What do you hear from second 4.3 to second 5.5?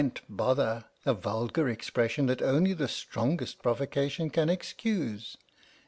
can excuse.